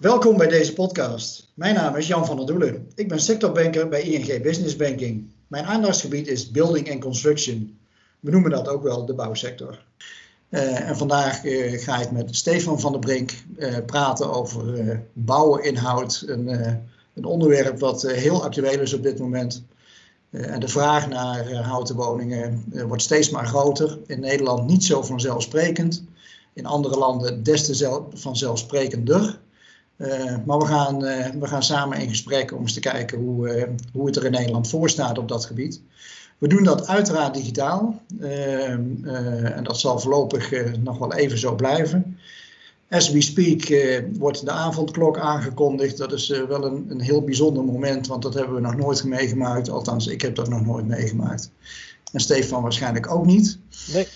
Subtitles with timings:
[0.00, 1.50] Welkom bij deze podcast.
[1.54, 2.90] Mijn naam is Jan van der Doelen.
[2.94, 5.30] Ik ben sectorbanker bij ING Business Banking.
[5.46, 7.78] Mijn aandachtsgebied is building and construction.
[8.20, 9.84] We noemen dat ook wel de bouwsector.
[10.50, 16.24] Uh, en vandaag uh, ga ik met Stefan van der Brink uh, praten over bouweninhoud.
[16.26, 16.48] Een,
[17.14, 19.62] een, onderwerp wat heel actueel is op dit moment.
[20.30, 23.98] en de vraag naar houten woningen wordt steeds maar groter.
[24.06, 26.02] In Nederland niet zo vanzelfsprekend.
[26.52, 29.38] In andere landen des te vanzelfsprekender.
[30.00, 33.56] Uh, maar we gaan, uh, we gaan samen in gesprek om eens te kijken hoe,
[33.56, 35.80] uh, hoe het er in Nederland voor staat op dat gebied.
[36.38, 42.18] We doen dat uiteraard digitaal en dat zal voorlopig nog wel even zo blijven.
[42.90, 43.84] As we speak
[44.18, 45.96] wordt de avondklok aangekondigd.
[45.96, 49.70] Dat is wel een, een heel bijzonder moment, want dat hebben we nog nooit meegemaakt.
[49.70, 51.50] Althans, ik heb dat nog nooit meegemaakt.
[52.12, 53.58] En Stefan waarschijnlijk ook niet.
[53.92, 54.06] Nee.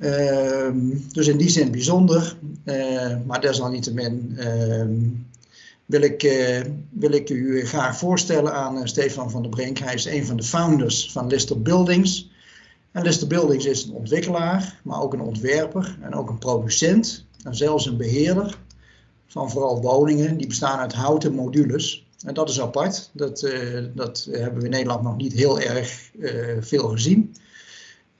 [0.00, 4.84] Ehm, dus in die zin bijzonder, uh, maar desalniettemin uh,
[5.86, 9.78] wil, ik, uh, wil ik u graag voorstellen aan eh, Stefan van der Brink.
[9.78, 12.30] Hij is een van de founders van Lister Buildings.
[12.92, 17.54] En Lister Buildings is een ontwikkelaar, maar ook een ontwerper en ook een producent en
[17.54, 18.58] zelfs een beheerder
[19.26, 20.36] van vooral woningen.
[20.36, 22.06] Die bestaan uit houten modules.
[22.24, 23.10] En dat is apart.
[23.12, 23.48] Dat,
[23.94, 26.10] dat hebben we in Nederland nog niet heel erg
[26.60, 27.34] veel gezien.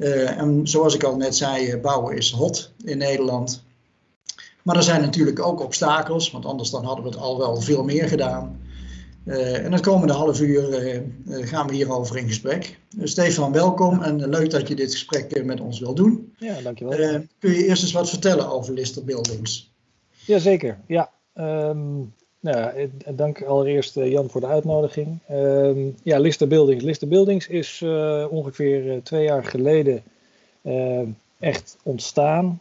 [0.01, 3.65] Uh, en zoals ik al net zei, eh, bouwen is hot in Nederland.
[4.63, 7.85] Maar er zijn natuurlijk ook obstakels, want anders dan hadden we het al wel veel
[7.85, 8.61] meer gedaan.
[9.25, 11.01] Uh, en het komende half uur uh,
[11.47, 12.79] gaan we hierover in gesprek.
[13.03, 16.35] Stefan, welkom en leuk dat je dit gesprek met ons wil doen.
[16.37, 17.25] Ja, dankjewel.
[17.39, 19.73] kun je eerst eens wat vertellen over Lister Buildings?
[20.25, 21.11] Jazeker, ja.
[21.35, 25.19] Um, nou dank allereerst Jan voor de uitnodiging.
[25.31, 26.85] Uh, ja, Lister Buildings.
[26.85, 30.03] Lister Buildings is uh, ongeveer twee jaar geleden
[31.39, 32.61] echt ontstaan.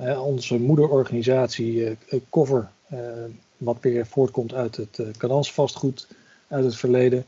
[0.00, 1.96] Uh, onze moederorganisatie
[2.30, 2.68] Cover,
[3.56, 6.06] wat weer voortkomt uit het uh, vastgoed
[6.48, 7.24] uit het verleden.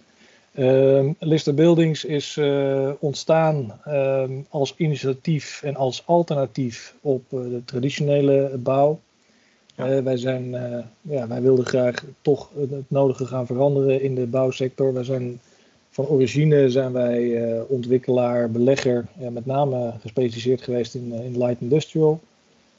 [1.19, 2.41] Lister Buildings is
[2.99, 3.81] ontstaan
[4.49, 9.01] als initiatief en als alternatief op de traditionele bouw.
[9.79, 10.03] Ja.
[10.03, 14.93] wij, zijn, uh, ja, wij wilden graag toch het nodige gaan veranderen in de bouwsector.
[14.93, 15.41] Wij zijn,
[15.91, 22.21] van origine zijn wij uh, ontwikkelaar, belegger, met name gespecialiseerd geweest in, in light industrial.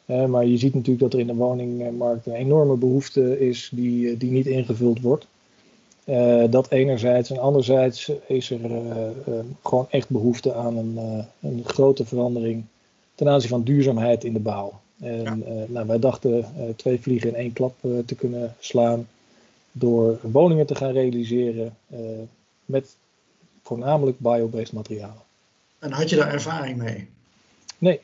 [0.06, 4.32] maar je ziet natuurlijk dat er in de woningmarkt een enorme behoefte is die, die
[4.32, 5.28] niet ingevuld wordt.
[6.50, 8.60] dat enerzijds en anderzijds is er
[9.64, 12.64] gewoon echt behoefte aan een, een grote verandering
[13.16, 14.80] ten aanzien van duurzaamheid in de bouw.
[15.00, 15.36] En ja.
[15.36, 16.46] uh, nou, wij dachten uh,
[16.76, 19.08] twee vliegen in één klap uh, te kunnen slaan
[19.72, 21.78] door woningen te gaan realiseren
[22.66, 22.96] met
[23.64, 25.22] voornamelijk biobased materialen.
[25.80, 27.10] En had je daar ervaring mee?
[27.78, 28.02] Nee,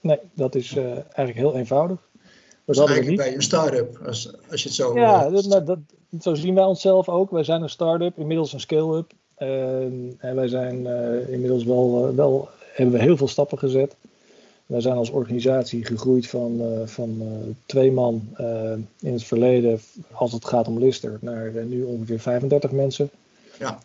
[0.00, 1.98] nee dat is eigenlijk heel eenvoudig.
[2.64, 4.98] Dat is eigenlijk bij een start-up, als, als je het zo...
[4.98, 5.78] Ja, dat, dat,
[6.20, 7.30] zo zien wij onszelf ook.
[7.30, 9.12] Wij zijn een start-up, inmiddels een scale-up.
[10.18, 10.86] en wij zijn
[11.28, 13.96] inmiddels wel, wel, hebben we heel veel stappen gezet.
[14.70, 17.28] Wij zijn als organisatie gegroeid van, uh, van uh,
[17.66, 19.80] twee man uh, in het verleden,
[20.12, 23.10] als het gaat om Lister, naar nu ongeveer 35 mensen.
[23.58, 23.78] Ja.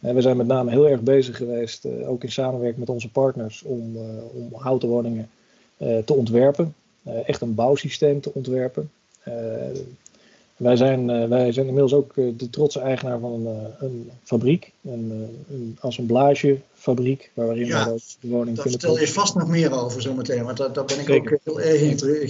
[0.00, 3.62] en we zijn met name heel erg bezig geweest, ook in samenwerking met onze partners,
[3.62, 3.96] om,
[4.32, 5.28] om houten woningen
[5.76, 6.74] te ontwerpen.
[7.26, 8.90] echt een bouwsysteem te ontwerpen.
[10.62, 14.10] Wij zijn, uh, wij zijn inmiddels ook uh, de trotse eigenaar van een, uh, een
[14.22, 19.72] fabriek, een, een assemblagefabriek, waarin ja, we de woning daar vertel je vast nog meer
[19.72, 21.32] over zometeen, want daar, daar ben ik Zeker.
[21.32, 21.80] ook heel erg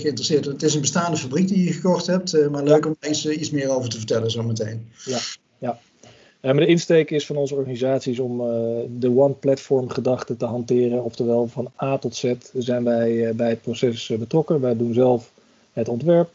[0.00, 0.44] geïnteresseerd.
[0.44, 3.70] Het is een bestaande fabriek die je gekocht hebt, maar leuk om eens iets meer
[3.70, 4.88] over te vertellen zometeen.
[5.04, 5.18] Ja,
[5.58, 5.78] ja.
[6.40, 8.38] maar de insteek is van onze organisaties om
[8.98, 13.62] de one platform gedachte te hanteren, oftewel van A tot Z zijn wij bij het
[13.62, 14.60] proces betrokken.
[14.60, 15.32] Wij doen zelf
[15.72, 16.30] het ontwerp,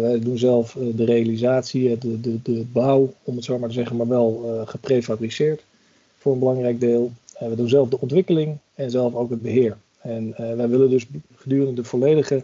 [0.00, 3.74] wij doen zelf uh, de realisatie, de, de, de bouw, om het zo maar te
[3.74, 5.62] zeggen, maar wel geprefabriceerd
[6.18, 7.12] voor een belangrijk deel.
[7.38, 9.76] we doen zelf de ontwikkeling en zelf ook het beheer.
[10.00, 12.42] En wij willen dus gedurende de volledige,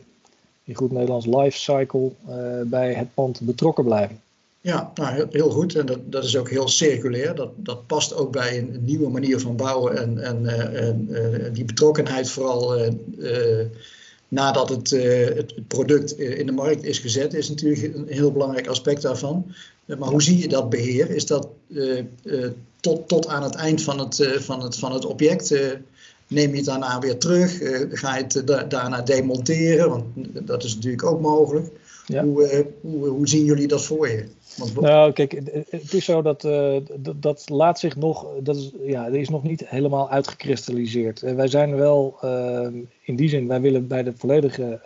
[0.64, 2.10] in goed Nederlands, life cycle
[2.66, 4.20] bij het pand betrokken blijven.
[4.60, 5.74] Ja, nou, heel, goed.
[5.74, 7.34] En dat, dat is ook heel circulair.
[7.34, 10.46] Dat, dat past ook bij een, een nieuwe manier van bouwen en, en,
[10.76, 12.74] en die betrokkenheid vooral
[14.32, 18.32] nadat het, uh, het, product eh, in de markt is gezet, is natuurlijk een heel
[18.32, 19.44] belangrijk aspect daarvan.
[19.87, 21.11] Uh, maar hoe zie je dat beheer?
[21.11, 21.49] Is dat
[22.81, 25.50] tot, tot aan het eind van het, van het, van het object?
[26.26, 27.58] neem je het daarna weer terug?
[27.90, 29.88] ga je het da daarna demonteren?
[29.88, 30.05] Want
[30.46, 31.67] dat is natuurlijk ook mogelijk.
[32.06, 32.25] Ja.
[32.25, 34.25] Hoe, hoe, hoe zien jullie dat voor je?
[34.56, 34.81] Want...
[34.81, 35.32] Nou, kijk,
[35.70, 39.28] het is zo dat, uh, dat, dat laat zich nog, dat is, ja, dat is
[39.28, 41.22] nog niet helemaal uitgekristalliseerd.
[41.22, 42.66] Uh, wij zijn wel, uh,
[43.02, 44.81] in die zin, wij willen bij de volledige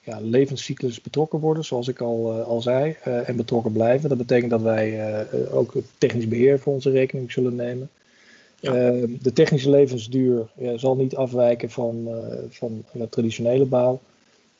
[0.00, 4.08] ja, levenscyclus betrokken worden, zoals ik al, al zei, en betrokken blijven.
[4.08, 7.90] Dat betekent dat wij ook technisch beheer voor onze rekening zullen nemen.
[9.22, 10.46] de technische levensduur
[10.76, 12.08] zal niet afwijken van,
[12.48, 14.00] van traditionele bouw.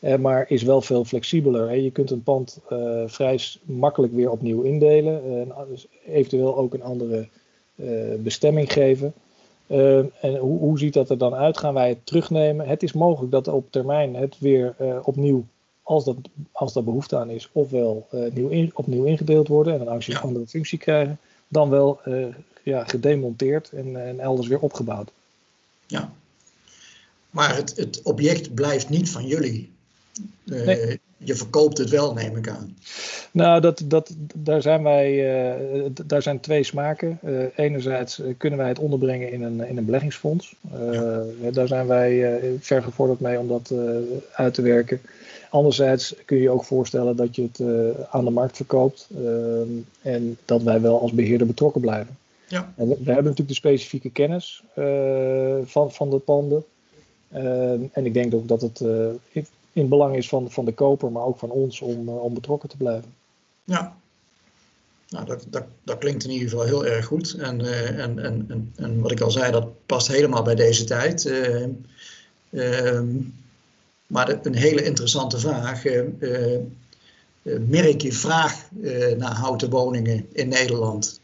[0.03, 1.69] Uh, maar is wel veel flexibeler.
[1.69, 1.75] Hè.
[1.75, 5.47] Je kunt een pand uh, vrij makkelijk weer opnieuw indelen.
[5.49, 7.29] Uh, dus eventueel ook een andere
[8.19, 9.15] bestemming geven.
[9.67, 11.59] en hoe, hoe, ziet dat er dan uit?
[11.59, 12.69] Gaan wij het terugnemen?
[12.69, 15.45] Het is mogelijk dat op termijn het weer opnieuw,
[15.83, 16.17] als dat,
[16.53, 20.19] als dat behoefte aan is, ofwel nieuw in, opnieuw ingedeeld worden en een ja.
[20.19, 21.19] andere functie krijgen,
[21.49, 22.01] dan wel
[22.63, 25.13] ja, gedemonteerd en, en elders weer opgebouwd.
[25.87, 26.13] Ja,
[27.31, 29.71] maar het, het object blijft niet van jullie.
[30.45, 32.77] Uh, Je verkoopt het wel, neem ik aan.
[33.31, 35.13] Nou, dat, dat, daar, zijn wij,
[35.75, 37.19] uh, daar zijn twee smaken.
[37.25, 40.57] Uh, enerzijds kunnen wij het onderbrengen in een, in een beleggingsfonds.
[40.73, 41.25] Ja.
[41.53, 43.73] Daar zijn wij ver gevorderd mee om dat
[44.33, 45.01] uit te werken.
[45.51, 47.61] Anderzijds kun je je ook voorstellen dat je het
[48.11, 49.09] aan de markt verkoopt
[50.03, 52.17] en dat wij wel als beheerder betrokken blijven.
[52.47, 52.73] Ja.
[52.77, 54.63] En we, we hebben natuurlijk de specifieke kennis
[55.65, 56.65] van, van de panden.
[57.93, 58.81] en ik denk ook dat het
[59.73, 62.69] in belang is van, van de koper, maar ook van ons om, uh, om betrokken
[62.69, 63.15] te blijven.
[63.65, 63.97] Ja,
[65.09, 67.33] nou, dat, dat, dat klinkt in ieder geval heel erg goed.
[67.33, 70.85] En, uh, en, en, en, en, wat ik al zei, dat past helemaal bij deze
[70.85, 71.25] tijd.
[72.51, 73.01] Uh,
[74.07, 75.83] maar de, een hele interessante vraag.
[77.45, 78.69] merk je vraag
[79.17, 81.21] naar houten woningen in Nederland?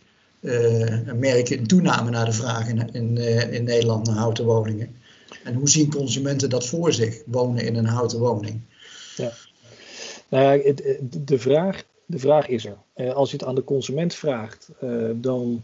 [1.15, 3.17] merk je een toename naar de vraag in, in,
[3.53, 4.97] in Nederland naar houten woningen?
[5.49, 8.61] En hoe zien consumenten dat voor zich, wonen in een houten woning?
[9.17, 9.33] Ja.
[10.29, 10.73] Nou ja,
[11.25, 12.77] de vraag, de vraag is er.
[12.93, 15.63] Eh, als je het aan de consument vraagt, eh, dan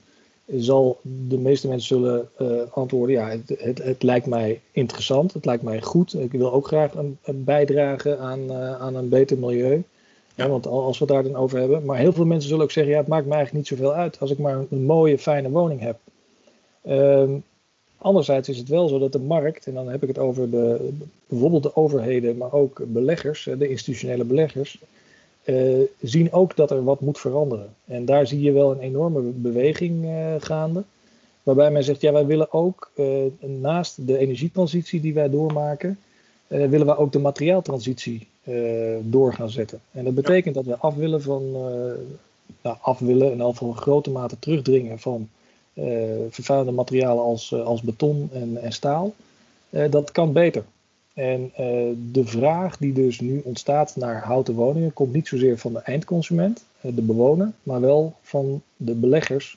[0.57, 5.45] zal de meeste mensen zullen uh, antwoorden: ja, het, het, het, lijkt mij interessant, het
[5.45, 6.15] lijkt mij goed.
[6.15, 9.83] Ik wil ook graag een, een bijdragen aan, aan een beter milieu.
[10.35, 10.49] Ja.
[10.49, 11.85] want als we het daar dan over hebben.
[11.85, 14.21] Maar heel veel mensen zullen ook zeggen: ja, het maakt mij eigenlijk niet zoveel uit
[14.21, 15.99] als ik maar een mooie, fijne woning heb.
[16.83, 17.31] Ehm,
[18.05, 20.91] Anderzijds is het wel zo dat de markt, en dan heb ik het over de,
[21.27, 24.79] bijvoorbeeld de overheden, maar ook beleggers, de institutionele beleggers,
[25.45, 27.69] uh, zien ook dat er wat moet veranderen.
[27.85, 30.83] En daar zie je wel een enorme beweging uh, gaande.
[31.43, 32.91] Waarbij men zegt, ja, wij willen ook
[33.41, 35.99] naast de energietransitie die wij doormaken,
[36.47, 38.27] willen wij ook de materiaaltransitie
[39.01, 39.81] door gaan zetten.
[39.91, 41.51] En dat betekent dat we af willen van,
[42.63, 45.29] nou, af willen ieder geval in grote mate terugdringen van
[46.31, 49.15] vervuilende materialen als, uh, als beton en, en staal.
[49.71, 50.65] Uh, dat kan beter.
[51.15, 51.53] En
[52.13, 56.65] de vraag die dus nu ontstaat naar houten woningen komt niet zozeer van de eindconsument,
[56.81, 59.57] de bewoner, maar wel van de beleggers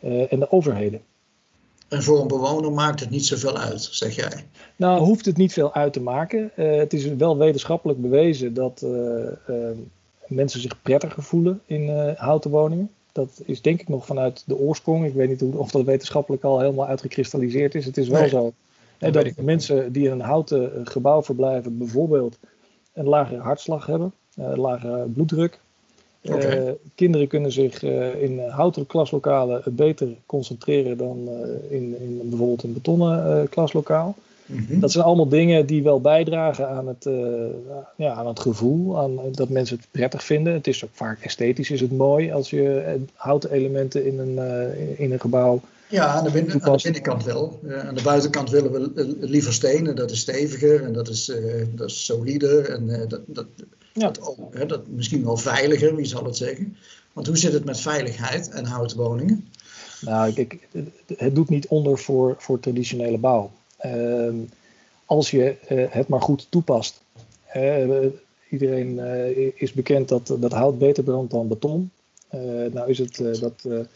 [0.00, 1.00] en de overheden.
[1.88, 4.46] En voor een bewoner maakt het niet zoveel uit, zeg jij?
[4.76, 6.50] Nou, hoeft het niet veel uit te maken.
[6.54, 8.86] het is wel wetenschappelijk bewezen dat
[10.26, 12.90] mensen zich prettiger voelen in houten woningen.
[13.16, 15.04] Dat is denk ik nog vanuit de oorsprong.
[15.04, 17.84] Ik weet niet of dat wetenschappelijk al helemaal uitgekristalliseerd is.
[17.84, 18.52] Het is wel zo
[18.98, 22.38] hè, dat mensen die in een houten eh, gebouw verblijven bijvoorbeeld
[22.92, 25.58] een lagere hartslag hebben, een eh, lagere bloeddruk.
[26.22, 26.66] Okay.
[26.66, 32.62] Uh, kinderen kunnen zich uh, in houten klaslokalen beter concentreren dan uh, in, in, bijvoorbeeld
[32.62, 34.14] een betonnen klaslokaal.
[34.46, 34.80] Mhm.
[34.80, 37.14] Dat zijn allemaal dingen die wel bijdragen aan het, uh,
[37.96, 40.52] ja, aan het gevoel, aan dat mensen het prettig vinden.
[40.52, 44.34] Het is ook vaak esthetisch is het mooi als je eh, houten elementen in een,
[44.34, 45.60] uh, in een gebouw.
[45.88, 46.28] Ja, aan de,
[46.60, 47.60] aan de binnenkant wel.
[47.64, 51.32] Uh, aan de buitenkant willen we liever stenen, dat is steviger en dat is,
[51.74, 53.46] dat is solider en dat, dat,
[53.92, 54.10] ja.
[54.10, 56.76] dat, hè, dat misschien wel veiliger, wie zal het zeggen.
[57.12, 59.48] Want hoe zit het met veiligheid en houten woningen?
[60.00, 60.68] Nou, ik,
[61.16, 63.50] het doet niet onder voor, voor traditionele bouw.
[63.76, 64.36] Ehm,
[65.06, 67.00] als je eh, het maar goed toepast.
[68.50, 71.90] iedereen eh, is bekend dat, dat hout beter brandt dan beton.
[72.28, 72.40] Eh,
[72.72, 73.86] nou is het dat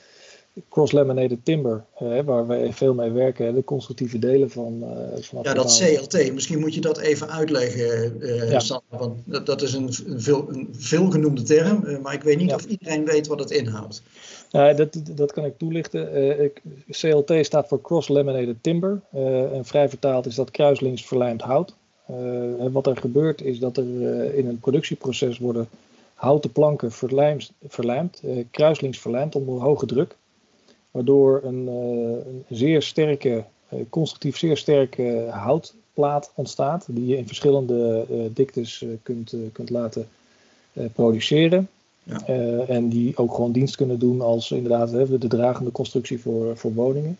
[0.68, 1.84] cross-laminated timber,
[2.24, 4.84] waar wij veel mee werken, de constructieve delen van.
[5.20, 8.80] van ja, dat CLT, misschien moet je dat even uitleggen, uh, ja.
[8.88, 12.64] want dat, dat is een, een, veel, een veelgenoemde term, maar ik weet niet of
[12.64, 14.02] iedereen weet wat het inhoudt.
[14.52, 16.16] Uh, dat, dat kan ik toelichten.
[16.40, 16.50] Uh,
[16.90, 19.00] CLT staat voor Cross-Laminated Timber.
[19.14, 21.74] Uh, en vrij vertaald is dat kruislinks verlijmd hout.
[22.58, 23.84] en wat er gebeurt is dat er
[24.34, 25.68] in een productieproces worden
[26.14, 30.16] houten planken verlijmd, verlijmd kruislinks verlijmd onder hoge druk.
[30.90, 33.44] Waardoor een, een zeer sterke,
[33.88, 36.86] constructief zeer sterke houtplaat ontstaat.
[36.88, 40.08] Die je in verschillende diktes kunt, kunt laten
[40.94, 41.68] produceren.
[42.02, 42.20] Ja.
[42.28, 46.56] Uh, en die ook gewoon dienst kunnen doen als inderdaad hè, de dragende constructie voor,
[46.56, 47.18] voor woningen.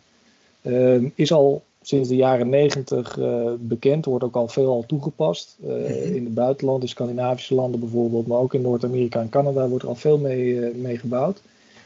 [0.63, 3.19] Uh, is al sinds de jaren negentig
[3.59, 5.57] bekend, wordt ook al veel al toegepast.
[5.61, 6.15] Mhm.
[6.15, 9.89] In het buitenland, in Scandinavische landen bijvoorbeeld, maar ook in Noord-Amerika en Canada wordt er
[9.89, 11.43] al veel mee, mee gebouwd.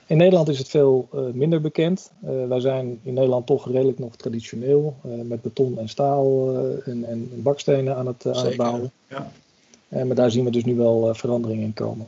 [0.06, 2.10] In Nederland is het veel minder bekend.
[2.48, 7.96] wij zijn in Nederland toch redelijk nog traditioneel, met beton en staal en, en, bakstenen
[7.96, 8.90] aan het, aan het bouwen.
[9.08, 9.30] Ja.
[9.88, 12.06] maar daar zien we dus nu wel verandering in komen.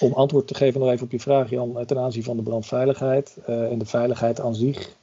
[0.00, 3.36] Om antwoord te geven nog even op je vraag, Jan, ten aanzien van de brandveiligheid
[3.48, 4.94] uh, en de veiligheid aan zich.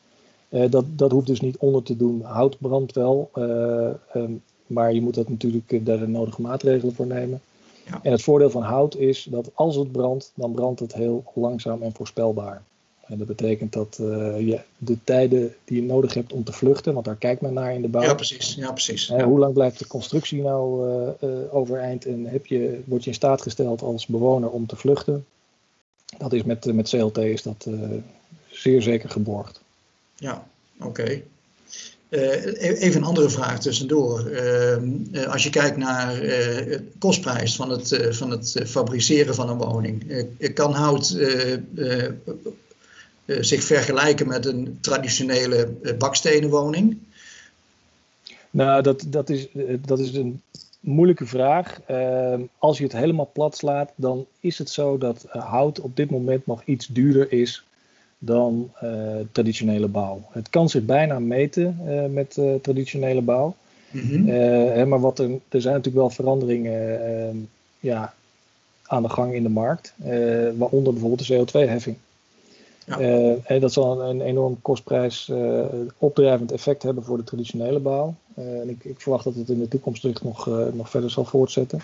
[0.49, 2.21] Uh, dat, dat hoeft dus niet onder te doen.
[2.21, 7.07] Hout brandt wel, uh, um, maar je moet dat natuurlijk daar de nodige maatregelen voor
[7.07, 7.41] nemen.
[7.85, 7.99] Ja.
[8.03, 11.81] En het voordeel van hout is dat als het brandt, dan brandt het heel langzaam
[11.81, 12.63] en voorspelbaar.
[13.13, 14.07] En dat betekent dat uh,
[14.39, 17.73] je de tijden die je nodig hebt om te vluchten, want daar kijkt men naar
[17.73, 18.01] in de bouw.
[18.01, 18.55] Ja, precies.
[18.55, 19.09] Ja, precies.
[19.09, 20.89] Uh, hoe lang blijft de constructie nou
[21.21, 25.25] uh, overeind en heb je, word je in staat gesteld als bewoner om te vluchten?
[26.17, 27.67] Dat is met, met CLT is dat
[28.49, 29.61] zeer zeker geborgd.
[30.15, 30.47] Ja,
[30.79, 31.21] oké.
[32.09, 34.27] E-, even een andere vraag tussendoor.
[34.27, 34.89] Ehm,
[35.27, 40.73] als je kijkt naar de kostprijs van het, van het fabriceren van een woning, kan
[40.73, 41.53] hout eh,
[43.25, 46.97] zich vergelijken met een traditionele eh, bakstenenwoning?
[48.49, 50.41] Nou, dat, dat, is, eh, dat is een
[50.79, 51.79] moeilijke vraag.
[52.57, 56.45] als je het helemaal plat slaat, dan is het zo dat hout op dit moment
[56.45, 57.63] nog iets duurder is
[58.17, 58.71] dan
[59.31, 60.21] traditionele bouw.
[60.31, 61.79] Het kan zich bijna meten
[62.13, 63.55] met traditionele bouw.
[63.91, 64.87] Mhm.
[64.87, 67.49] maar wat er, er zijn natuurlijk wel veranderingen
[67.79, 68.13] ja,
[68.83, 69.93] aan de gang in de markt,
[70.57, 71.97] waaronder bijvoorbeeld de CO2-heffing.
[72.85, 72.99] Ja.
[72.99, 75.65] Uh, en dat zal een, enorm kostprijs uh,
[75.97, 78.15] opdrijvend effect hebben voor de traditionele bouw.
[78.37, 81.79] Uh, en ik, ik, verwacht dat het in de toekomst nog, nog verder zal voortzetten.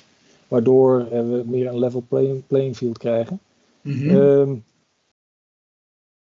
[0.48, 3.39] Waardoor we meer een level playing, playing field krijgen.
[3.82, 4.63] Mm -hmm.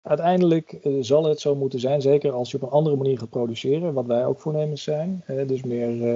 [0.01, 3.93] uiteindelijk zal het zo moeten zijn, zeker als je op een andere manier gaat produceren,
[3.93, 5.23] wat wij ook voornemens zijn.
[5.47, 6.15] dus meer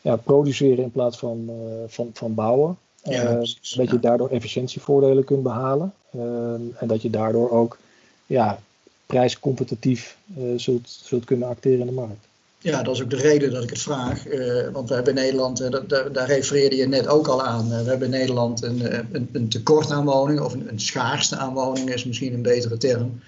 [0.00, 1.50] ja, produceren in plaats van,
[1.86, 2.76] van, van bouwen.
[3.02, 3.34] Ja,
[3.76, 5.92] dat je daardoor efficiëntievoordelen kunt behalen.
[6.12, 7.78] Ehm, en dat je daardoor ook
[8.26, 8.58] ja,
[9.06, 12.26] prijscompetitief uh, zult, zult kunnen acteren in de markt.
[12.58, 14.26] Ja, dat is ook de reden dat ik het vraag.
[14.26, 17.68] Uh, want we hebben in Nederland, uh, daar, daar, refereerde je net ook al aan,
[17.68, 21.54] we hebben in Nederland een, een, een, tekort aan woningen, of een, een schaarste aan
[21.54, 23.20] woningen is misschien een betere term.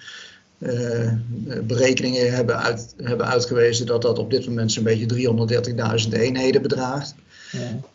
[1.62, 7.14] berekeningen hebben, uit, hebben uitgewezen dat dat op dit moment zo'n beetje 330.000 eenheden bedraagt.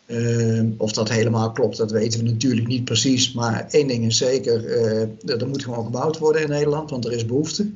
[0.06, 3.32] Ehm, of dat helemaal klopt, dat weten we natuurlijk niet precies.
[3.32, 7.12] Maar één ding is zeker, uh, er moet gewoon gebouwd worden in Nederland, want er
[7.12, 7.66] is behoefte.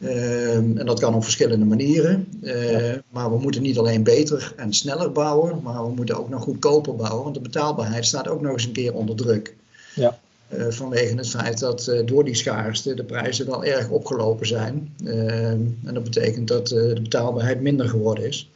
[0.00, 2.28] Ehm, en dat kan op verschillende manieren.
[2.42, 6.42] Uh, maar we moeten niet alleen beter en sneller bouwen, maar we moeten ook nog
[6.42, 7.22] goedkoper bouwen.
[7.22, 9.54] Want de betaalbaarheid staat ook nog eens een keer onder druk.
[9.94, 10.18] Ja.
[10.56, 14.94] Uh, vanwege het feit dat uh, door die schaarste de prijzen wel erg opgelopen zijn.
[15.04, 18.50] Ehm, en dat betekent dat de betaalbaarheid minder geworden is.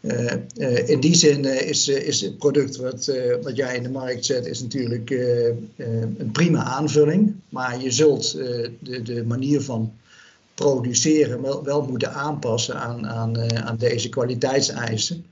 [0.00, 3.90] Uh, uh, in die zin uh, is, is het product wat, wat jij in de
[3.90, 5.10] markt zet, is natuurlijk
[5.76, 7.34] een prima aanvulling.
[7.48, 9.92] Maar je zult de, de manier van
[10.54, 15.24] produceren wel, moeten aanpassen aan, aan, aan deze kwaliteitseisen.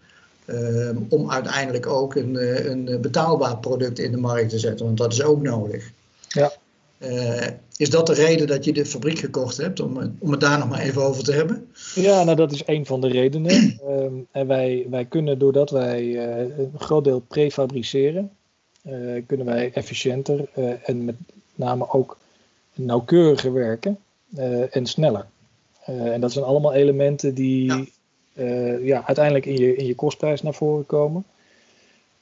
[1.08, 2.34] om uiteindelijk ook een,
[2.70, 5.90] een betaalbaar product in de markt te zetten, want dat is ook nodig.
[6.98, 10.58] Uh, is dat de reden dat je de fabriek gekocht hebt, om, om het daar
[10.58, 11.72] nog maar even over te hebben?
[11.94, 13.78] Ja, nou dat is een van de redenen.
[13.84, 14.04] uh,
[14.40, 18.30] en wij, wij kunnen, doordat wij uh, een groot deel prefabriceren,
[18.82, 20.48] eh, kunnen wij efficiënter
[20.84, 21.14] en met
[21.54, 22.18] name ook
[22.74, 23.98] nauwkeuriger werken
[24.70, 25.26] en sneller.
[25.84, 27.84] en dat zijn allemaal elementen die ja.
[28.82, 31.24] ja uiteindelijk in je, in je kostprijs naar voren komen.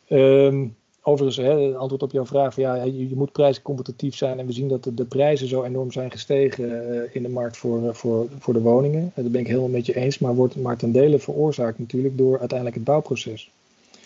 [0.09, 0.77] Um,
[1.09, 4.69] Overigens, hè, antwoord op jouw vraag, ja, je, je, moet prijscompetitief zijn en we zien
[4.69, 8.55] dat de, de prijzen zo enorm zijn gestegen uh, in de markt voor, voor, voor
[8.55, 9.13] de woningen.
[9.15, 12.39] Dat ben ik helemaal met je eens, maar wordt maar ten dele veroorzaakt natuurlijk door
[12.39, 13.51] uiteindelijk het bouwproces.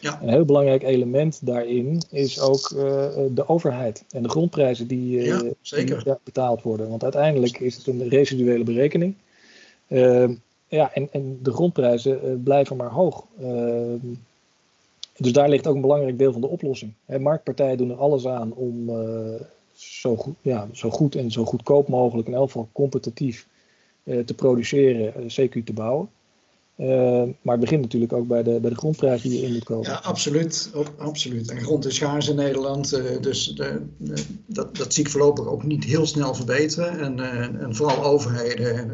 [0.00, 0.18] Ja.
[0.22, 5.50] Een heel belangrijk element daarin is ook uh, de overheid en de grondprijzen die, uh,
[6.24, 6.88] betaald worden.
[6.88, 9.14] Want uiteindelijk is het een residuele berekening.
[10.68, 13.24] ja, en, en de grondprijzen blijven maar hoog.
[15.20, 16.92] Dus daar ligt ook een belangrijk deel van de oplossing.
[17.18, 19.40] marktpartijen doen er alles aan om uh,
[19.72, 23.48] zo, goed, ja, zo goed en zo goedkoop mogelijk, in elk geval competitief,
[24.04, 26.08] uh, te produceren, uh, CQ te bouwen.
[26.80, 29.64] Uh, maar het begint natuurlijk ook bij de, bij de grondprijs die je in moet
[29.64, 29.90] kopen.
[29.90, 30.70] Ja, absoluut.
[30.96, 31.50] Absoluut.
[31.50, 32.94] En grond is schaars in Nederland.
[32.94, 33.82] Uh, dus de,
[34.46, 36.98] dat, dat zie ik voorlopig ook niet heel snel verbeteren.
[36.98, 38.90] En, uh, en vooral overheden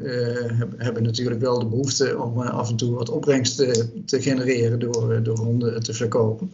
[0.77, 5.23] hebben, natuurlijk wel de behoefte om af en toe wat opbrengst te, te genereren door,
[5.23, 6.51] door gronden te verkopen.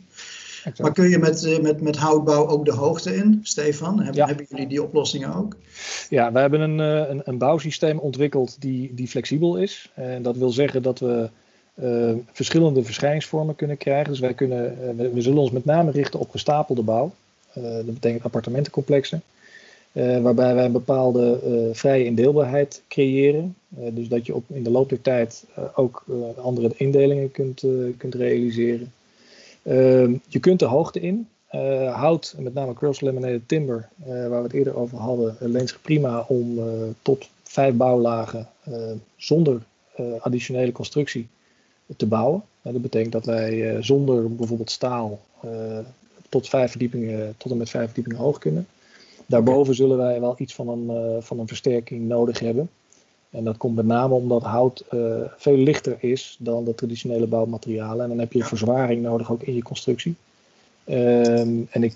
[0.78, 4.00] Maar kun je met, met, met houtbouw ook de hoogte in, Stefan?
[4.00, 5.56] Hebben, hebben jullie die oplossingen ook?
[6.08, 9.90] Ja, we hebben een, een, een bouwsysteem ontwikkeld die, die flexibel is.
[9.94, 11.28] En dat wil zeggen dat we
[11.74, 14.10] uh, verschillende verschijningsvormen kunnen krijgen.
[14.10, 17.12] Dus wij kunnen, uh, we, zullen ons met name richten op gestapelde bouw.
[17.58, 19.22] Uh, dat betekent appartementencomplexen.
[19.92, 21.38] waarbij wij een bepaalde
[21.72, 23.56] vrije indeelbaarheid creëren.
[23.68, 26.04] dus dat je op, in de loop der tijd ook
[26.36, 27.64] andere indelingen kunt,
[27.96, 28.92] kunt realiseren.
[30.28, 31.28] Je kunt de hoogte in.
[31.92, 36.58] hout, met name cross-laminated timber, waar we het eerder over hadden, leent zich prima om
[37.02, 38.48] tot vijf bouwlagen
[39.16, 39.62] zonder
[40.20, 41.28] additionele constructie
[41.96, 42.42] te bouwen.
[42.62, 45.78] dat betekent dat wij eh, zonder bijvoorbeeld staal eh,
[46.28, 48.66] tot, vijf verdiepingen, tot en met vijf verdiepingen hoog kunnen.
[49.26, 52.70] Daarboven zullen wij wel iets van een, eh, van een versterking nodig hebben.
[53.32, 54.84] En dat komt met name omdat hout
[55.36, 58.02] veel lichter is dan de traditionele bouwmaterialen.
[58.02, 60.14] En dan heb je verzwaring nodig ook in je constructie.
[60.84, 61.94] Ehm, en ik,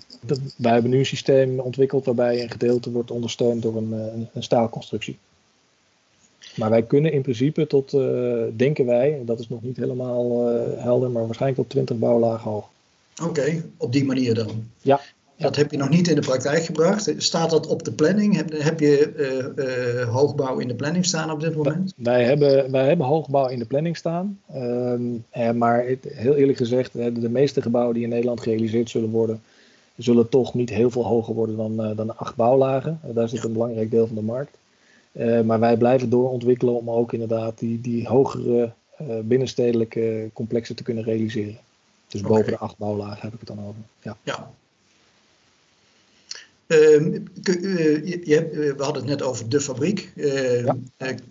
[0.55, 4.43] wij hebben nu een systeem ontwikkeld waarbij een gedeelte wordt ondersteund door een, een, een
[4.43, 5.17] staalconstructie.
[6.55, 10.83] Maar wij kunnen in principe tot, uh, denken wij, dat is nog niet helemaal uh,
[10.83, 12.69] helder, maar waarschijnlijk tot 20 bouwlagen hoog.
[13.23, 14.69] Oké, op die manier dan.
[14.81, 15.01] Ja.
[15.37, 17.13] Dat heb je nog niet in de praktijk gebracht.
[17.17, 18.35] Staat dat op de planning?
[18.35, 19.13] Heb, heb je
[19.55, 21.93] uh, hoogbouw in de planning staan op dit moment?
[21.95, 24.39] Wij hebben, wij hebben hoogbouw in de planning staan.
[24.53, 29.41] Ehm, maar het, heel eerlijk gezegd, de meeste gebouwen die in Nederland gerealiseerd zullen worden,
[29.95, 32.99] zullen toch niet heel veel hoger worden dan, dan acht bouwlagen.
[33.13, 34.57] daar zit een belangrijk deel van de markt.
[35.17, 40.83] Eh, maar wij blijven doorontwikkelen om ook inderdaad die, die hogere uh, binnenstedelijke complexen te
[40.83, 41.57] kunnen realiseren.
[42.07, 43.81] Dus boven de acht bouwlagen heb ik het dan over.
[44.01, 44.17] Ja.
[44.23, 44.33] ja.
[44.33, 50.11] Uh, kun, uh, je hebt, we hadden het net over de fabriek.
[50.15, 50.77] Uh, ja.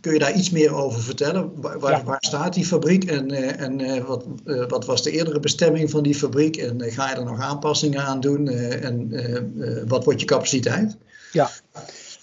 [0.01, 1.61] kun je daar iets meer over vertellen?
[1.61, 2.05] Waar, ja.
[2.05, 4.25] waar staat die fabriek en, en wat,
[4.69, 6.57] wat, was de eerdere bestemming van die fabriek?
[6.57, 8.49] En ga je er nog aanpassingen aan doen?
[8.49, 10.97] en wat wordt je capaciteit?
[11.33, 11.51] Ja,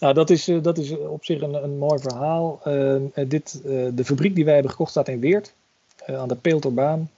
[0.03, 2.61] nou, dat is, eh, dat is op zich een, een mooi verhaal.
[2.67, 2.95] Uh,
[3.27, 5.53] dit, uh, de fabriek die wij hebben gekocht staat in Weert,
[6.09, 7.09] uh, aan de Peelterbaan.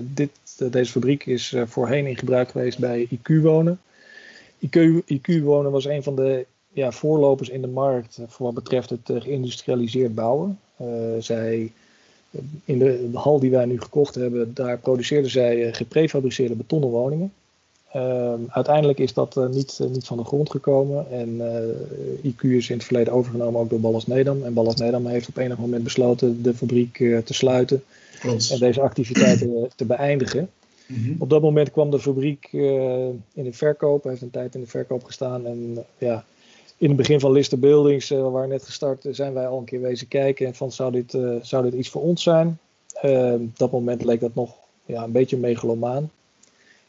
[0.00, 0.30] dit,
[0.70, 3.80] deze fabriek is voorheen in gebruik geweest bij IQ Wonen.
[5.06, 9.00] IQ, Wonen was een van de ja, voorlopers in de markt voor wat betreft het
[9.04, 10.58] geïndustrialiseerd bouwen.
[11.18, 11.72] zij,
[12.64, 17.32] in de, de, hal die wij nu gekocht hebben, daar produceerden zij geprefabriceerde betonnen woningen.
[17.94, 21.10] Ehm, uiteindelijk is dat uh, niet, uh, niet van de grond gekomen.
[21.10, 21.28] En
[22.24, 24.44] uh, IQ is in het verleden overgenomen ook door Ballas Nedam.
[24.44, 27.82] En Ballas Nedam heeft op enig moment besloten de fabriek te sluiten.
[28.20, 28.50] Klopt.
[28.50, 30.50] En deze activiteiten te beëindigen.
[30.86, 31.16] -hmm.
[31.18, 34.02] Op dat moment kwam de fabriek in de verkoop.
[34.02, 35.46] Hij heeft een tijd in de verkoop gestaan.
[35.46, 36.24] En ja,
[36.76, 39.80] in het begin van Lister Buildings, we waren net gestart, zijn wij al een keer
[39.80, 40.46] wezen kijken.
[40.46, 42.58] En van zou dit, zou dit iets voor ons zijn?
[42.94, 46.10] Ehm, op dat moment leek dat nog ja, een beetje megalomaan.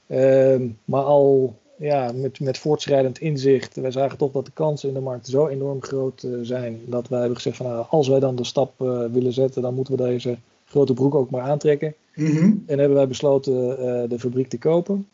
[0.08, 4.94] Ehm, maar al ja, met, met voortschrijdend inzicht, wij zagen toch dat de kansen in
[4.94, 6.82] de markt zo enorm groot uh, zijn.
[6.86, 9.74] Dat wij hebben gezegd van nou, als wij dan de stap uh, willen zetten, dan
[9.74, 11.94] moeten we deze grote broek ook maar aantrekken.
[12.16, 12.64] Mm -hmm.
[12.66, 15.08] En hebben wij besloten uh, de fabriek te kopen.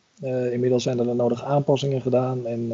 [0.52, 2.72] inmiddels zijn er de nodige aanpassingen gedaan en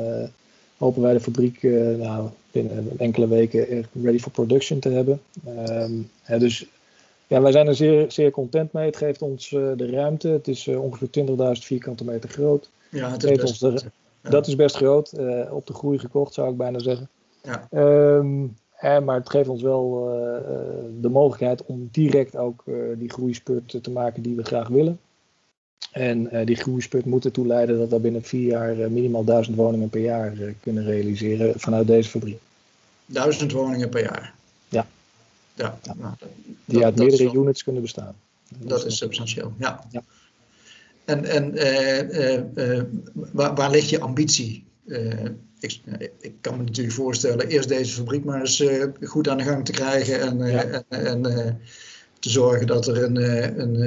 [0.78, 1.64] hopen wij de fabriek
[1.98, 5.22] nou, binnen enkele weken ready for production te hebben.
[6.22, 6.68] Hè, dus
[7.28, 8.86] ja, wij zijn er zeer, zeer content mee.
[8.86, 10.28] Het geeft ons uh, de ruimte.
[10.28, 12.70] Het is uh, ongeveer 20.000 vierkante meter groot.
[12.90, 13.82] Ja, het is best, de,
[14.22, 14.30] ja.
[14.30, 15.14] Dat is best groot.
[15.20, 17.10] Uh, op de groei gekocht, zou ik bijna zeggen.
[17.44, 17.68] Ja.
[17.72, 19.90] Um, maar het geeft ons wel
[21.02, 22.64] de mogelijkheid om direct ook
[22.98, 25.00] die groeispurt te maken die we graag willen.
[25.92, 30.02] En die groeispurt moet ertoe leiden dat we binnen vier jaar minimaal duizend woningen per
[30.02, 32.40] jaar kunnen realiseren vanuit deze fabriek.
[33.06, 34.34] Duizend woningen per jaar?
[34.70, 34.88] Ja.
[35.54, 35.94] Ja, ja.
[35.98, 36.14] Nou,
[36.66, 38.16] die uit meerdere units kunnen bestaan.
[38.58, 39.84] Dat is substantieel, ja.
[39.92, 40.04] ja.
[41.06, 44.66] En, en uh, uh, waar, waar, ligt je ambitie?
[45.60, 45.80] Ik,
[46.20, 48.64] ik, kan me natuurlijk voorstellen, eerst deze fabriek maar eens
[49.02, 50.84] goed aan de gang te krijgen en, ja.
[50.90, 51.60] en, en
[52.20, 53.16] te zorgen dat er een,
[53.62, 53.82] een,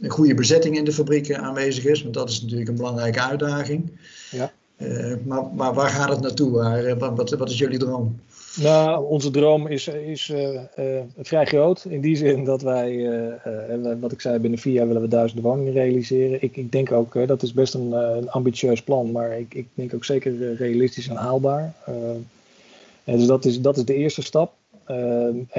[0.00, 3.90] een, goede bezetting in de fabriek aanwezig is, want dat is natuurlijk een belangrijke uitdaging.
[4.30, 4.52] Ja.
[5.24, 6.50] Maar, maar waar gaat het naartoe?
[6.50, 8.20] Waar, wat, wat is jullie droom?
[8.60, 10.60] Nou, onze droom is, is uh,
[11.18, 11.84] vrij groot.
[11.88, 13.10] In die zin dat wij,
[14.00, 16.42] wat ik zei, binnen vier jaar willen we duizend woningen realiseren.
[16.42, 19.94] Ik, ik denk ook, dat is best een, een, ambitieus plan, maar ik, ik denk
[19.94, 21.74] ook zeker realistisch en haalbaar.
[23.04, 24.52] En dus dat is, dat is de eerste stap.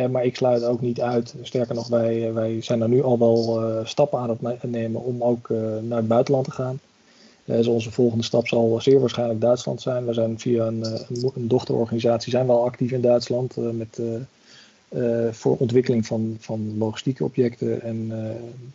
[0.10, 1.36] Maar ik sluit ook niet uit.
[1.42, 5.50] Sterker nog, wij, wij zijn er nu al wel stappen aan het nemen om ook
[5.82, 6.80] naar het buitenland te gaan.
[7.46, 10.06] Dus onze volgende stap zal zeer waarschijnlijk Duitsland zijn.
[10.06, 14.00] We zijn via een, eh, een dochterorganisatie zijn we al actief in Duitsland uh, met,
[15.32, 18.12] voor ontwikkeling van, van logistieke objecten en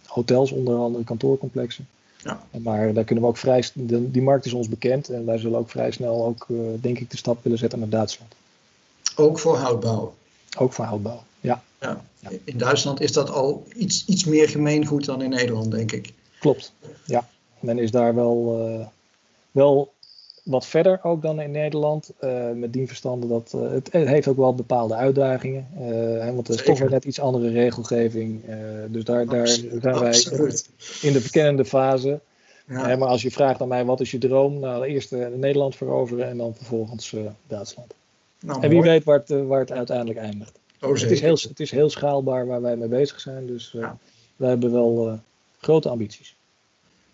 [0.07, 1.89] hotels onder andere, kantoorcomplexen.
[2.25, 2.43] Ja.
[2.63, 5.71] Maar daar kunnen we ook vrij, die markt is ons bekend en wij zullen ook
[5.71, 6.47] vrij snel ook,
[6.81, 8.35] denk ik, de stap willen zetten naar Duitsland.
[9.17, 10.15] Ook voor houtbouw?
[10.59, 11.63] Ook voor houtbouw, ja.
[11.81, 12.05] ja.
[12.45, 16.13] In Duitsland is dat al iets, iets meer gemeengoed dan in Nederland, denk ik.
[16.39, 16.73] Klopt,
[17.05, 17.29] ja.
[17.61, 18.87] Men is daar wel, uh,
[19.51, 19.93] wel
[20.43, 22.13] wat verder ook dan in Nederland.
[22.21, 25.69] Uh, met die verstande dat uh, het, het, heeft ook wel bepaalde uitdagingen.
[25.73, 28.43] Hè, want er is toch weer net iets andere regelgeving.
[28.89, 30.25] dus daar, daar zijn wij
[31.01, 32.21] in de verkennende fase.
[32.67, 32.97] Ja.
[32.97, 36.37] maar als je vraagt aan mij wat is je droom, nou eerst Nederland veroveren en
[36.37, 37.15] dan vervolgens
[37.47, 37.95] Duitsland.
[38.41, 40.61] Nou, en wie weet waar het, waar het uiteindelijk eindigt.
[40.81, 43.47] Oh, het, is heel, het is heel schaalbaar waar wij mee bezig zijn.
[43.47, 43.91] Dus uh,
[44.37, 45.15] wij hebben wel uh,
[45.59, 46.37] grote ambities.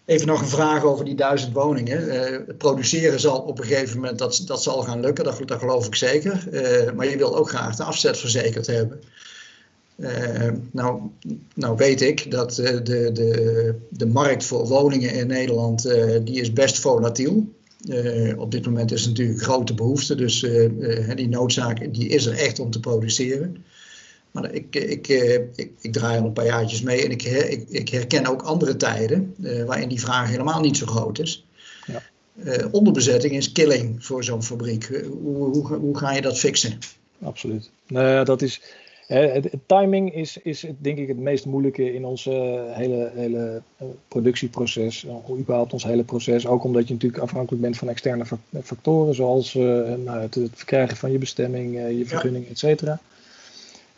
[0.07, 2.07] Even nog een vraag over die duizend woningen.
[2.07, 5.95] Uh, produceren zal op een gegeven moment, dat, dat zal gaan lukken, dat, geloof ik
[5.95, 6.49] zeker.
[6.97, 9.01] maar je wil ook graag de afzet verzekerd hebben.
[10.71, 11.01] nou,
[11.55, 15.83] nou weet ik dat de, de, de markt voor woningen in Nederland,
[16.25, 17.49] die is best volatiel.
[18.37, 20.40] Op dit moment is natuurlijk grote behoefte, dus
[21.14, 23.64] die noodzaak die is er echt om te produceren.
[24.37, 27.88] Maar ik, ik, ik, ik, draai al een paar jaartjes mee en ik, ik, ik
[27.88, 29.35] herken ook andere tijden
[29.66, 31.46] waarin die vraag helemaal niet zo groot is.
[31.87, 32.03] Ja.
[32.70, 35.03] onderbezetting is killing voor zo'n fabriek.
[35.22, 36.79] Hoe, hoe, hoe, ga je dat fixen?
[37.22, 37.70] Absoluut.
[37.87, 38.61] Nou, dat is,
[39.07, 45.07] het, timing is, is denk ik het meest moeilijke in ons hele, hele eh, productieproces,
[45.38, 46.46] überhaupt ons hele proces.
[46.46, 48.25] Ook omdat je natuurlijk afhankelijk bent van externe
[48.62, 52.51] factoren, zoals nou, het, het, verkrijgen van je bestemming, je vergunning, ja.
[52.51, 53.01] et cetera.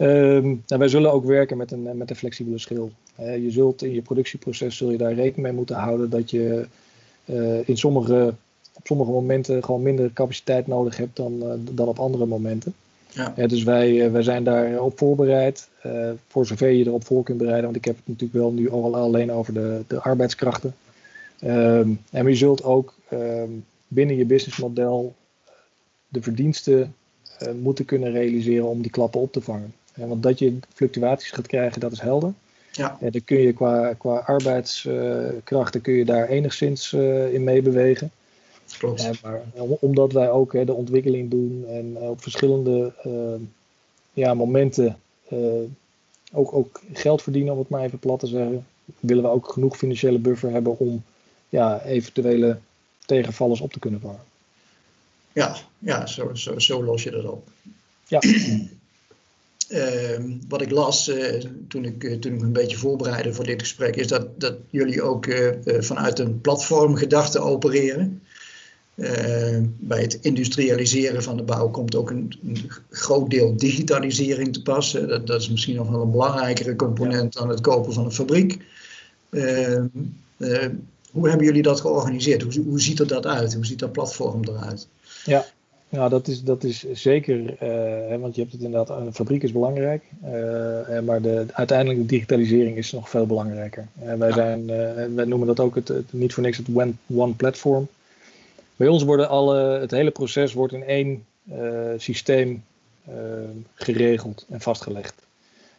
[0.01, 2.91] Um, nou, wij zullen ook werken met een, met een flexibele schil.
[3.17, 6.67] je zult in je productieproces zul je daar rekening mee moeten houden dat je
[7.65, 8.35] in sommige,
[8.73, 11.43] op sommige momenten gewoon minder capaciteit nodig hebt dan,
[11.75, 12.75] dan op andere momenten.
[13.13, 13.47] Ja.
[13.47, 15.69] dus wij, eh, wij zijn daar op voorbereid.
[16.29, 17.65] Voor zover je erop voor kunt bereiden.
[17.65, 20.75] Want ik heb het natuurlijk wel nu al alleen over de, de arbeidskrachten.
[21.45, 25.15] Um, en je zult ook um, binnen je businessmodel
[26.09, 26.95] de verdiensten
[27.61, 29.75] moeten kunnen realiseren om die klappen op te vangen.
[30.07, 32.33] Want dat je fluctuaties gaat krijgen, dat is helder.
[32.73, 32.97] Ja.
[33.01, 36.93] En dan kun je qua, qua arbeidskrachten kun je daar enigszins
[37.33, 38.11] in meebewegen.
[38.77, 39.23] Klopt.
[39.23, 39.43] maar
[39.81, 43.47] omdat wij ook hè, de ontwikkeling doen en eh, op verschillende uh,
[44.13, 44.99] ja, momenten
[45.33, 45.39] uh,
[46.33, 48.67] ook, ook geld verdienen, om het maar even plat te zeggen,
[49.01, 51.05] willen we ook genoeg financiële buffer hebben om
[51.49, 52.59] ja, eventuele
[53.07, 54.21] tegenvallers op te kunnen vangen.
[55.33, 57.49] Ja, ja zo, zo, zo los je dat op.
[58.07, 58.21] Ja.
[59.69, 63.45] Uh, wat ik las uh, toen, ik, uh, toen ik me een beetje voorbereidde voor
[63.45, 65.27] dit gesprek, is dat, dat jullie ook
[65.65, 68.23] vanuit een platformgedachte opereren.
[68.99, 74.63] Uh, bij het industrialiseren van de bouw komt ook een, een groot deel digitalisering te
[74.63, 74.93] pas.
[74.93, 78.59] Dat, dat, is misschien nog wel een belangrijkere component dan het kopen van een fabriek.
[79.31, 79.81] Uh,
[81.11, 82.43] hoe hebben jullie dat georganiseerd?
[82.43, 83.55] Hoe, hoe ziet er dat uit?
[83.55, 84.89] Hoe ziet dat platform eruit?
[85.25, 85.47] Ja,
[85.89, 87.57] ja dat, is, dat is zeker,
[88.21, 90.03] want je hebt het inderdaad, een fabriek is belangrijk,
[91.05, 93.87] maar de, uiteindelijk de digitalisering is nog veel belangrijker.
[94.19, 94.67] wij, zijn,
[95.15, 97.89] wij noemen dat ook het, het, niet voor niks het One, one Platform.
[98.77, 101.25] Bij ons worden alle, het hele proces wordt in één
[101.97, 102.65] systeem
[103.75, 105.15] geregeld en vastgelegd.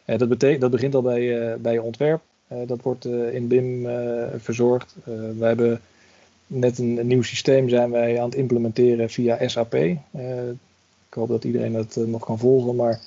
[0.04, 2.20] Dat, betekent, dat begint al bij, bij je ontwerp.
[2.66, 3.88] dat wordt in BIM
[4.38, 4.94] verzorgd.
[5.38, 5.80] we hebben
[6.50, 9.74] net een, een, nieuw systeem zijn wij aan het implementeren via SAP.
[9.74, 9.98] ik
[11.10, 13.00] hoop dat iedereen dat nog kan volgen, maar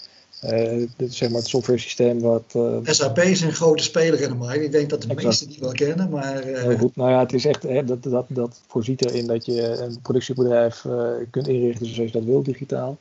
[0.43, 2.58] uh, dit is zeg maar het software systeem wat...
[2.84, 4.63] SAP is een grote speler in de markt.
[4.63, 5.25] Ik denk dat de exact.
[5.25, 6.43] meesten die wel kennen, maar...
[6.43, 6.95] Heel goed.
[6.95, 10.86] Nou ja, het is echt, hè, dat, dat, dat voorziet erin dat je een productiebedrijf
[11.29, 12.97] kunt inrichten zoals je dat wil, digitaal.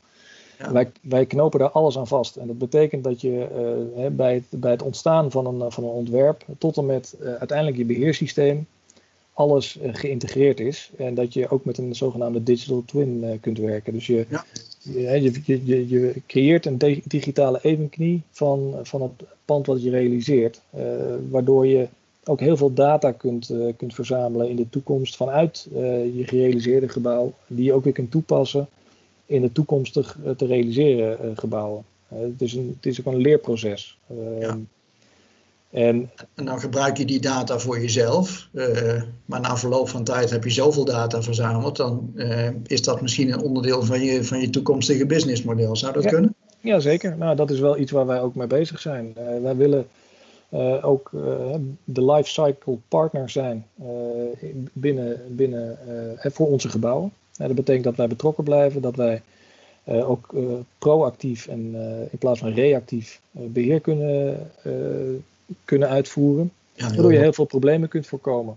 [0.58, 0.72] Ja.
[0.72, 2.36] Wij, wij knopen daar alles aan vast.
[2.36, 3.46] En dat betekent dat je
[4.12, 7.84] bij, het, bij het ontstaan van een, van een ontwerp tot en met uiteindelijk je
[7.84, 8.66] beheersysteem
[9.32, 10.90] alles geïntegreerd is.
[10.96, 13.92] En dat je ook met een zogenaamde digital twin kunt werken.
[13.92, 14.44] Dus je, ja.
[14.82, 20.60] Je, je, je, je, creëert een digitale evenknie van, van het pand wat je realiseert,
[20.76, 20.82] uh,
[21.30, 21.88] waardoor je
[22.24, 25.78] ook heel veel data kunt, uh, kunt verzamelen in de toekomst vanuit uh,
[26.16, 28.68] je gerealiseerde gebouw, die je ook weer kunt toepassen
[29.26, 31.84] in de toekomstig te realiseren gebouwen.
[32.08, 33.98] het, is een, het is ook een leerproces.
[34.38, 34.58] Ja.
[35.72, 40.44] En, dan gebruik je die data voor jezelf, uh, maar na verloop van tijd heb
[40.44, 44.50] je zoveel data verzameld, dan uh, is dat misschien een onderdeel van je, van je
[44.50, 45.76] toekomstige businessmodel.
[45.76, 46.34] Zou dat ja, kunnen?
[46.60, 47.16] Ja, zeker.
[47.16, 49.14] Nou, dat is wel iets waar wij ook mee bezig zijn.
[49.18, 49.86] Uh, wij willen
[50.82, 51.10] ook
[51.84, 53.66] de lifecycle partner zijn
[54.72, 55.78] binnen, binnen,
[56.18, 57.12] voor onze gebouwen.
[57.36, 59.22] dat betekent dat wij betrokken blijven, dat wij
[59.84, 60.34] ook
[60.78, 61.74] proactief en
[62.10, 64.50] in plaats van reactief beheer kunnen
[65.64, 66.52] kunnen uitvoeren.
[66.74, 68.56] Ja, waardoor je heel veel problemen kunt voorkomen.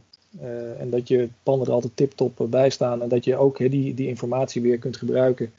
[0.79, 3.01] en dat je panden er altijd tip-top bij staan.
[3.01, 5.53] En dat je ook die, die informatie weer kunt gebruiken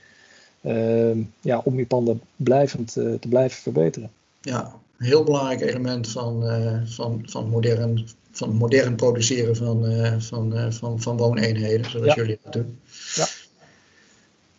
[1.40, 4.10] ja, om je panden blijvend te blijven verbeteren.
[4.40, 6.44] Ja, een heel belangrijk element van,
[6.84, 9.84] van, van, modern, van modern produceren van,
[10.20, 12.78] van, van, van wooneenheden, zoals jullie dat doen.
[13.14, 13.26] Ja.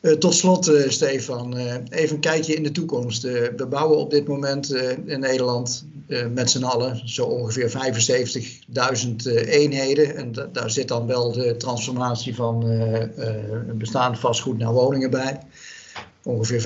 [0.07, 3.21] Eh, tot slot, uh, Stefan, uh, even een kijkje in de toekomst.
[3.21, 5.85] we bouwen op dit moment in Nederland
[6.33, 10.15] met z'n allen zo ongeveer 75.000 eenheden.
[10.15, 12.65] En daar zit dan wel de transformatie van
[13.73, 15.39] bestaand vastgoed naar woningen bij.
[16.23, 16.61] Ongeveer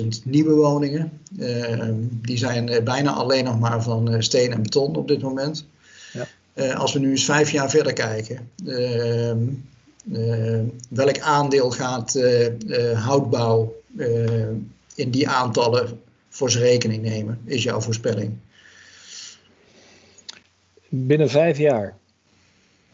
[0.00, 1.12] 65.000 nieuwe woningen.
[2.22, 5.66] die zijn bijna alleen nog maar van steen en beton op dit moment.
[6.54, 6.72] Ja.
[6.72, 9.32] als we nu eens vijf jaar verder kijken uh,
[10.88, 13.74] welk aandeel gaat uh, houtbouw
[14.94, 18.38] in die aantallen voor zijn rekening nemen, is jouw voorspelling?
[20.88, 21.98] Binnen vijf jaar.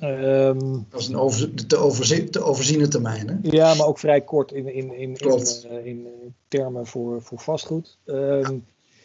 [0.03, 3.29] Um, dat is een over, te, overzien, te overziene termijn.
[3.29, 3.37] Hè?
[3.42, 6.07] Ja, maar ook vrij kort in, in, in, in, in,
[6.49, 7.99] termen voor, voor vastgoed.
[8.05, 8.64] Um,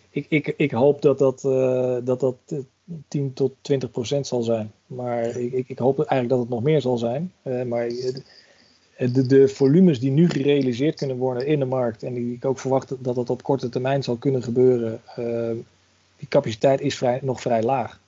[0.10, 2.36] ik, ik, ik hoop dat dat, uh, dat, dat
[3.08, 4.72] 10 tot 20 procent zal zijn.
[4.96, 7.32] Maar ik, ik, ik, hoop eigenlijk dat het nog meer zal zijn.
[7.44, 7.88] Uh, maar
[8.98, 12.60] de, de, volumes die nu gerealiseerd kunnen worden in de markt en die ik ook
[12.60, 15.52] verwacht dat dat op korte termijn zal kunnen gebeuren, uh,
[16.18, 18.00] die capaciteit is vrij, nog vrij laag.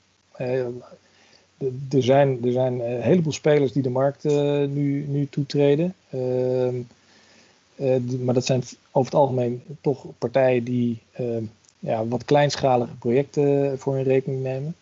[1.89, 4.23] Er zijn, er zijn een heleboel spelers die de markt
[4.73, 5.95] nu, nu toetreden.
[6.09, 6.75] Ehm,
[8.23, 11.01] maar dat zijn over het algemeen toch partijen die
[11.79, 14.75] ja, wat kleinschalige projecten voor hun rekening nemen.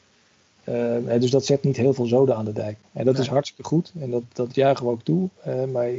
[0.72, 2.78] Uh, dus dat zet niet heel veel zoden aan de dijk.
[2.94, 5.30] En dat is hartstikke goed en dat, dat juichen we ook toe.
[5.48, 5.90] Uh, maar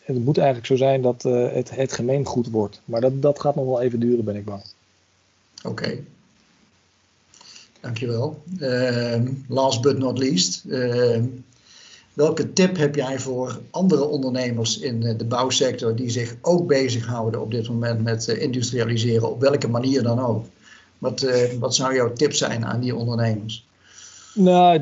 [0.00, 2.80] het moet eigenlijk zo zijn dat uh, het, het gemeengoed wordt.
[2.84, 4.62] Maar dat, dat gaat nog wel even duren, ben ik bang.
[5.56, 5.68] Oké.
[5.68, 6.04] Okay.
[7.80, 8.42] Dankjewel.
[8.58, 10.64] Ehm, last but not least.
[10.70, 11.24] Ehm,
[12.14, 17.50] welke tip heb jij voor andere ondernemers in de bouwsector die zich ook bezighouden op
[17.50, 20.46] dit moment met industrialiseren, op welke manier dan ook?
[20.98, 21.26] Wat,
[21.58, 23.68] wat zou jouw tip zijn aan die ondernemers?
[24.34, 24.80] Nou,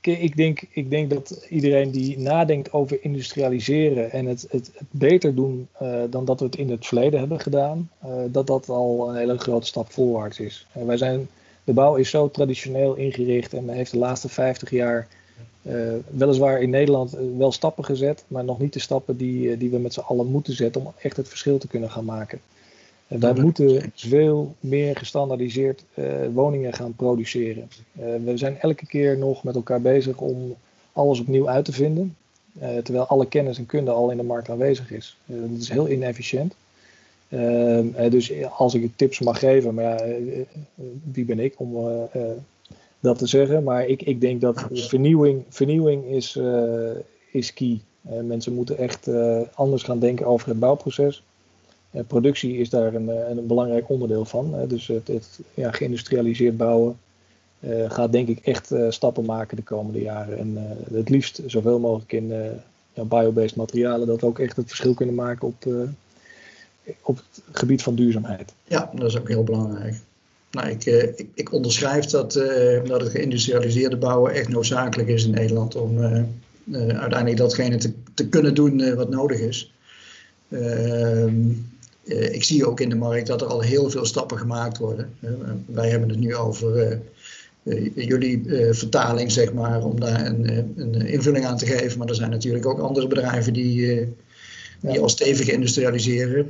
[0.00, 5.68] ik denk, ik denk dat iedereen die nadenkt over industrialiseren en het, het, beter doen
[5.82, 9.16] uh, dan dat we het in het verleden hebben gedaan, uh, dat dat al een
[9.16, 10.66] hele grote stap voorwaarts is.
[10.72, 11.28] Wij zijn,
[11.64, 15.08] de bouw is zo traditioneel ingericht en heeft de laatste 50 jaar
[16.10, 19.92] weliswaar in Nederland wel stappen gezet, maar nog niet de stappen die, die we met
[19.92, 22.40] z'n allen moeten zetten om echt het verschil te kunnen gaan maken.
[23.08, 27.68] En wij moeten veel meer gestandaardiseerd uh, woningen gaan produceren.
[28.00, 30.54] Uh, we zijn elke keer nog met elkaar bezig om
[30.92, 32.16] alles opnieuw uit te vinden.
[32.62, 35.16] Uh, terwijl alle kennis en kunde al in de markt aanwezig is.
[35.24, 36.54] dat is heel inefficiënt.
[38.10, 40.24] dus als ik tips mag geven, maar ja,
[41.12, 41.76] wie ben ik om
[43.00, 43.62] dat te zeggen?
[43.62, 46.40] Maar ik, ik denk dat vernieuwing, vernieuwing is,
[47.32, 47.80] is key.
[48.22, 49.08] mensen moeten echt
[49.54, 51.22] anders gaan denken over het bouwproces.
[51.90, 54.54] Eh, productie is daar een, eh, een, belangrijk onderdeel van.
[54.68, 56.98] dus het, het ja, geïndustrialiseerd bouwen
[57.60, 60.38] uh, gaat denk ik echt stappen maken de komende jaren.
[60.38, 62.32] En het liefst zoveel mogelijk in
[62.92, 65.66] biobased materialen, dat ook echt het verschil kunnen maken op,
[67.02, 68.52] op het gebied van duurzaamheid.
[68.64, 69.94] Ja, dat is ook heel belangrijk.
[70.50, 72.32] Nou, ik, ik, ik onderschrijf dat,
[72.84, 75.98] dat het geïndustrialiseerde bouwen echt noodzakelijk is in Nederland om
[76.72, 79.72] uiteindelijk datgene te, te kunnen doen wat nodig is.
[82.08, 85.14] Uh, ik zie ook in de markt dat er al heel veel stappen gemaakt worden.
[85.20, 85.30] Uh,
[85.66, 87.00] wij hebben het nu over
[87.62, 91.98] uh, jullie vertaling, zeg maar, om daar een, een, invulling aan te geven.
[91.98, 93.86] Maar er zijn natuurlijk ook andere bedrijven die,
[94.80, 95.00] die ja.
[95.00, 96.46] al stevig industrialiseren.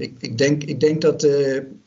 [0.00, 1.28] Ik, ik, denk, ik denk dat,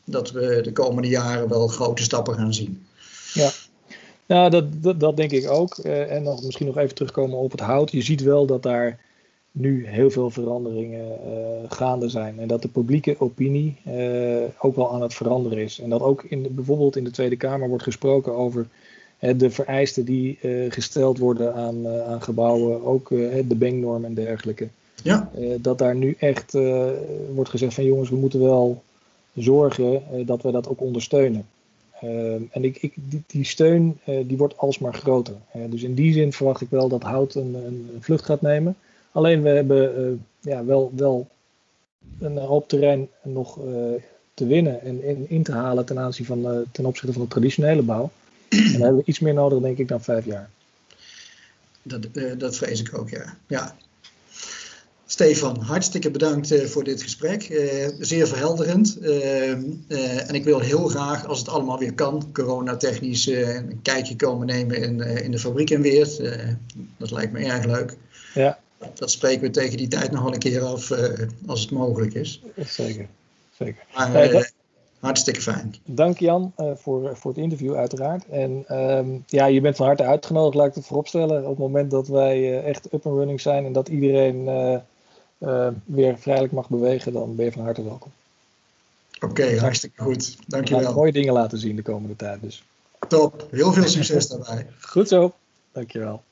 [0.04, 2.86] dat we de komende jaren wel grote stappen gaan zien.
[3.34, 3.50] Ja.
[4.26, 5.78] Nou, dat, dat, dat denk ik ook.
[5.78, 7.90] en nog, misschien nog even terugkomen op het hout.
[7.90, 8.98] Je ziet wel dat daar
[9.52, 12.38] nu heel veel veranderingen uh, gaande zijn.
[12.38, 15.80] En dat de publieke opinie uh, ook wel aan het veranderen is.
[15.80, 18.66] En dat ook in de, bijvoorbeeld in de Tweede Kamer wordt gesproken over
[19.20, 23.08] uh, de vereisten die gesteld worden aan, aan gebouwen, ook
[23.48, 24.68] de Bengnorm en dergelijke.
[25.02, 25.30] Ja.
[25.60, 26.52] dat daar nu echt
[27.34, 28.82] wordt gezegd van jongens, we moeten wel
[29.34, 31.46] zorgen dat we dat ook ondersteunen.
[32.50, 35.34] en ik, ik, die, die steun die wordt alsmaar groter.
[35.68, 38.76] dus in die zin verwacht ik wel dat hout een, een vlucht gaat nemen.
[39.12, 41.28] Alleen we hebben uh, ja, wel, wel
[42.20, 43.64] een hoop terrein nog uh,
[44.34, 47.28] te winnen en in, in, te halen ten, aanzien van, uh, ten opzichte van de
[47.28, 48.10] traditionele bouw.
[48.48, 50.50] En dan hebben we iets meer nodig, denk ik, dan vijf jaar.
[51.82, 52.06] Dat,
[52.38, 53.36] dat vrees ik ook, ja.
[53.46, 53.76] ja.
[55.06, 57.48] Stefan, hartstikke bedankt voor dit gesprek.
[57.48, 58.98] Uh, zeer verhelderend.
[59.00, 64.46] Uh, en ik wil heel graag, als het allemaal weer kan, coronatechnisch een kijkje komen
[64.46, 66.20] nemen in, in de fabriek in Weert.
[66.96, 67.96] dat lijkt me erg leuk.
[68.34, 68.58] Ja.
[68.94, 70.92] Dat spreken we tegen die tijd nog wel een keer af,
[71.46, 72.42] als het mogelijk is.
[72.56, 73.06] Zeker.
[73.56, 73.84] Zeker.
[73.94, 74.52] Maar,
[74.98, 75.74] hartstikke fijn.
[75.84, 78.28] Dank Jan voor, voor het interview uiteraard.
[78.28, 81.42] En ehm, ja, je bent van harte uitgenodigd, laat ik het vooropstellen.
[81.42, 84.48] Op het moment dat wij echt up and running zijn en dat iedereen
[85.38, 88.12] uh, weer vrijelijk mag bewegen, dan ben je van harte welkom.
[89.20, 90.36] Oké, hartstikke goed.
[90.46, 90.88] Dankjewel.
[90.88, 92.64] We mooie dingen laten zien de komende tijd dus.
[93.08, 94.66] Top, heel veel succes daarbij.
[94.80, 95.32] Goed zo,
[95.72, 96.22] dankjewel.